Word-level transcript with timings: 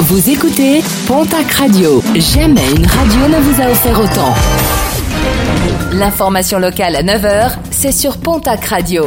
Vous 0.00 0.28
écoutez 0.28 0.82
Pontac 1.06 1.50
Radio. 1.52 2.02
Jamais 2.14 2.68
une 2.76 2.86
radio 2.86 3.28
ne 3.28 3.40
vous 3.40 3.62
a 3.62 3.70
offert 3.70 3.98
autant. 4.00 4.34
L'information 5.92 6.58
locale 6.58 6.96
à 6.96 7.02
9h, 7.02 7.52
c'est 7.70 7.92
sur 7.92 8.18
Pontac 8.18 8.64
Radio. 8.66 9.06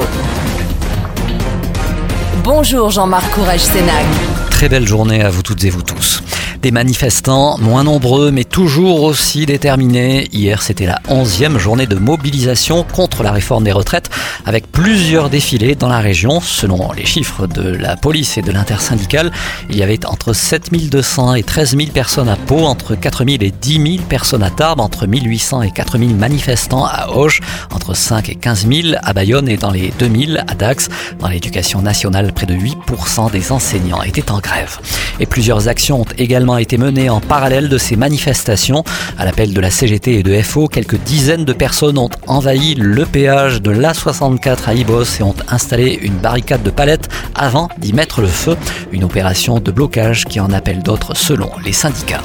Bonjour 2.44 2.90
Jean-Marc 2.90 3.30
Courage 3.32 3.60
Sénac. 3.60 4.06
Très 4.50 4.70
belle 4.70 4.88
journée 4.88 5.22
à 5.22 5.30
vous 5.30 5.44
toutes 5.44 5.64
et 5.66 5.70
vous 5.70 5.84
tous. 5.84 6.24
Manifestants 6.72 7.58
moins 7.60 7.84
nombreux 7.84 8.32
mais 8.32 8.44
toujours 8.44 9.04
aussi 9.04 9.46
déterminés. 9.46 10.28
Hier, 10.32 10.62
c'était 10.62 10.86
la 10.86 11.00
onzième 11.08 11.58
journée 11.58 11.88
de 11.88 11.96
mobilisation 11.96 12.84
contre 12.84 13.24
la 13.24 13.32
réforme 13.32 13.64
des 13.64 13.72
retraites 13.72 14.10
avec 14.46 14.72
plusieurs 14.72 15.30
défilés 15.30 15.76
dans 15.76 15.88
la 15.88 16.00
région. 16.00 16.42
Selon 16.42 16.92
les 16.92 17.06
chiffres 17.06 17.48
de 17.48 17.70
la 17.70 17.96
police 17.96 18.38
et 18.38 18.42
de 18.42 18.52
l'intersyndicale, 18.52 19.32
il 19.70 19.78
y 19.78 19.84
avait 19.84 20.06
entre 20.06 20.34
7200 20.34 21.36
et 21.36 21.44
13 21.44 21.78
000 21.78 21.92
personnes 21.92 22.30
à 22.30 22.36
Pau, 22.36 22.66
entre 22.66 22.96
4 22.96 23.26
000 23.26 23.38
et 23.42 23.52
10 23.52 23.96
000 23.98 24.04
personnes 24.08 24.44
à 24.44 24.50
Tarbes, 24.50 24.80
entre 24.80 25.08
1800 25.08 25.62
et 25.62 25.72
4 25.72 25.98
000 25.98 26.12
manifestants 26.12 26.86
à 26.86 27.10
Auch, 27.10 27.40
entre 27.72 27.96
5 27.96 28.30
et 28.30 28.36
15 28.36 28.68
000 28.68 28.98
à 29.02 29.14
Bayonne 29.14 29.48
et 29.48 29.58
dans 29.58 29.72
les 29.72 29.94
2000 30.00 30.44
à 30.48 30.56
Dax. 30.56 30.90
Dans 31.20 31.30
l'éducation 31.30 31.82
nationale, 31.82 32.34
près 32.34 32.46
de 32.46 32.56
8% 32.56 33.32
des 33.32 33.52
enseignants 33.52 34.02
étaient 34.04 34.32
en 34.32 34.40
grève. 34.40 34.80
Et 35.20 35.26
plusieurs 35.26 35.68
actions 35.68 36.02
ont 36.02 36.06
également 36.18 36.57
été 36.58 36.78
mené 36.78 37.10
en 37.10 37.20
parallèle 37.20 37.70
de 37.70 37.78
ces 37.78 37.96
manifestations. 37.96 38.84
À 39.18 39.26
l'appel 39.26 39.54
de 39.54 39.62
la 39.62 39.72
CGT 39.72 40.20
et 40.20 40.24
de 40.24 40.42
FO, 40.42 40.68
quelques 40.68 40.98
dizaines 40.98 41.46
de 41.46 41.54
personnes 41.54 41.98
ont 41.98 42.10
envahi 42.28 42.76
le 42.76 43.06
péage 43.06 43.62
de 43.62 43.72
l'A64 43.72 44.58
à 44.68 44.74
Ibos 44.74 45.20
et 45.20 45.24
ont 45.24 45.36
installé 45.50 46.00
une 46.02 46.16
barricade 46.16 46.64
de 46.64 46.70
palettes 46.70 47.10
avant 47.36 47.70
d'y 47.78 47.94
mettre 47.94 48.22
le 48.22 48.28
feu. 48.28 48.56
Une 48.92 49.04
opération 49.04 49.60
de 49.60 49.72
blocage 49.72 50.26
qui 50.26 50.40
en 50.40 50.52
appelle 50.52 50.84
d'autres 50.84 51.16
selon 51.16 51.50
les 51.64 51.74
syndicats. 51.74 52.22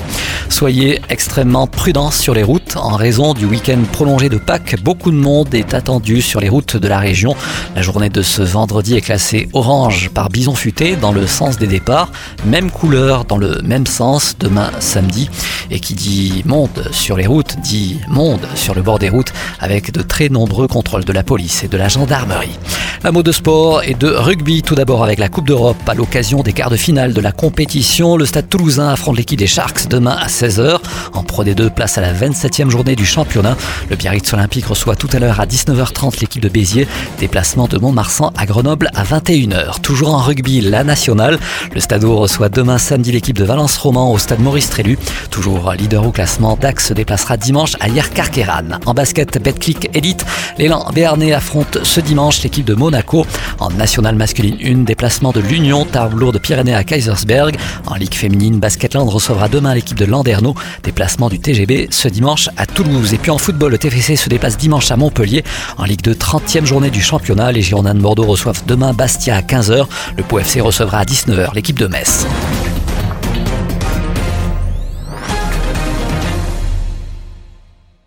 Soyez 0.48 1.00
extrêmement 1.08 1.66
prudents 1.66 2.10
sur 2.10 2.34
les 2.34 2.42
routes. 2.42 2.76
En 2.76 2.96
raison 2.96 3.34
du 3.34 3.46
week-end 3.46 3.78
prolongé 3.90 4.28
de 4.28 4.38
Pâques, 4.38 4.76
beaucoup 4.82 5.10
de 5.10 5.16
monde 5.16 5.54
est 5.54 5.74
attendu 5.74 6.22
sur 6.22 6.40
les 6.40 6.48
routes 6.48 6.76
de 6.76 6.88
la 6.88 6.98
région. 6.98 7.34
La 7.74 7.82
journée 7.82 8.10
de 8.10 8.22
ce 8.22 8.42
vendredi 8.42 8.96
est 8.96 9.00
classée 9.00 9.48
orange 9.52 10.10
par 10.10 10.28
bison 10.28 10.54
futé 10.54 10.96
dans 10.96 11.12
le 11.12 11.26
sens 11.26 11.58
des 11.58 11.66
départs, 11.66 12.10
même 12.44 12.70
couleur 12.70 13.24
dans 13.24 13.38
le 13.38 13.60
même 13.62 13.86
sens 13.86 14.11
demain 14.38 14.70
samedi. 14.80 15.30
Et 15.70 15.80
qui 15.80 15.94
dit 15.94 16.42
monde 16.44 16.88
sur 16.92 17.16
les 17.16 17.26
routes 17.26 17.56
dit 17.62 18.00
monde 18.08 18.46
sur 18.54 18.74
le 18.74 18.82
bord 18.82 18.98
des 18.98 19.08
routes 19.08 19.32
avec 19.60 19.92
de 19.92 20.02
très 20.02 20.28
nombreux 20.28 20.68
contrôles 20.68 21.04
de 21.04 21.12
la 21.12 21.22
police 21.22 21.64
et 21.64 21.68
de 21.68 21.76
la 21.76 21.88
gendarmerie. 21.88 22.58
Un 23.04 23.10
mot 23.10 23.22
de 23.22 23.32
sport 23.32 23.82
et 23.82 23.94
de 23.94 24.08
rugby 24.08 24.62
tout 24.62 24.74
d'abord 24.74 25.02
avec 25.02 25.18
la 25.18 25.28
Coupe 25.28 25.48
d'Europe 25.48 25.76
à 25.88 25.94
l'occasion 25.94 26.42
des 26.42 26.52
quarts 26.52 26.70
de 26.70 26.76
finale 26.76 27.12
de 27.12 27.20
la 27.20 27.32
compétition. 27.32 28.16
Le 28.16 28.26
stade 28.26 28.48
toulousain 28.48 28.88
affronte 28.88 29.16
l'équipe 29.16 29.38
des 29.38 29.46
Sharks 29.46 29.88
demain 29.88 30.16
à 30.20 30.28
16h. 30.28 30.78
En 31.12 31.22
Pro 31.24 31.44
D2, 31.44 31.70
place 31.70 31.98
à 31.98 32.00
la 32.00 32.12
27e 32.12 32.70
journée 32.70 32.94
du 32.94 33.06
championnat. 33.06 33.56
Le 33.90 33.96
Biarritz 33.96 34.32
Olympique 34.32 34.66
reçoit 34.66 34.94
tout 34.94 35.08
à 35.12 35.18
l'heure 35.18 35.40
à 35.40 35.46
19h30 35.46 36.20
l'équipe 36.20 36.42
de 36.42 36.48
Béziers. 36.48 36.86
Déplacement 37.18 37.66
de 37.66 37.78
Montmarsan 37.78 38.32
à 38.36 38.46
Grenoble 38.46 38.90
à 38.94 39.04
21h. 39.04 39.80
Toujours 39.80 40.14
en 40.14 40.18
rugby, 40.18 40.60
la 40.60 40.84
nationale. 40.84 41.38
Le 41.74 41.80
stade 41.80 42.04
reçoit 42.04 42.48
demain 42.50 42.78
samedi 42.78 43.10
l'équipe 43.10 43.36
de 43.36 43.44
Valence 43.44 43.76
Au 44.10 44.18
stade 44.18 44.40
Maurice 44.40 44.70
Trélu. 44.70 44.98
Toujours 45.30 45.72
leader 45.72 46.06
au 46.06 46.12
classement, 46.12 46.58
Dax 46.60 46.88
se 46.88 46.94
déplacera 46.94 47.36
dimanche 47.36 47.76
à 47.80 47.88
Hier-Carqueran. 47.88 48.80
En 48.84 48.94
basket, 48.94 49.42
Betclic 49.42 49.90
Elite, 49.94 50.24
l'élan 50.58 50.90
béarnais 50.92 51.32
affronte 51.32 51.78
ce 51.82 52.00
dimanche 52.00 52.42
l'équipe 52.42 52.64
de 52.64 52.74
Monaco 52.74 53.24
en 53.60 53.70
nationale 53.70 54.16
masculine 54.16 54.56
1, 54.62 54.84
déplacement 54.84 55.30
de 55.30 55.40
l'Union 55.40 55.84
Tarbes 55.84 56.12
de 56.32 56.38
Pyrénées 56.38 56.74
à 56.74 56.84
Kaisersberg. 56.84 57.56
En 57.86 57.94
Ligue 57.94 58.14
féminine, 58.14 58.58
Basketland 58.58 59.08
recevra 59.08 59.48
demain 59.48 59.74
l'équipe 59.74 59.98
de 59.98 60.04
Landerneau. 60.04 60.54
Déplacement 60.82 61.28
du 61.28 61.38
TGB 61.38 61.88
ce 61.90 62.08
dimanche 62.08 62.48
à 62.56 62.66
Toulouse. 62.66 63.14
Et 63.14 63.18
puis 63.18 63.30
en 63.30 63.38
football, 63.38 63.72
le 63.72 63.78
TFC 63.78 64.16
se 64.16 64.28
déplace 64.28 64.56
dimanche 64.56 64.90
à 64.90 64.96
Montpellier. 64.96 65.44
En 65.78 65.84
Ligue 65.84 66.02
2, 66.02 66.14
30e 66.14 66.64
journée 66.64 66.90
du 66.90 67.00
championnat. 67.00 67.52
Les 67.52 67.62
Girondins 67.62 67.94
de 67.94 68.00
Bordeaux 68.00 68.26
reçoivent 68.26 68.62
demain 68.66 68.92
Bastia 68.92 69.36
à 69.36 69.40
15h. 69.40 69.86
Le 70.16 70.22
Pau 70.22 70.38
FC 70.38 70.60
recevra 70.60 70.98
à 70.98 71.04
19h 71.04 71.54
l'équipe 71.54 71.78
de 71.78 71.86
Metz. 71.86 72.26